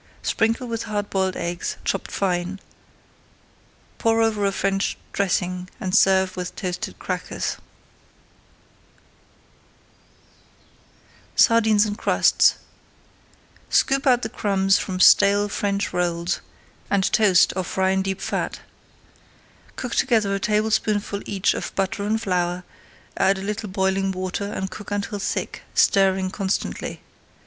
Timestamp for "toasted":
6.55-6.97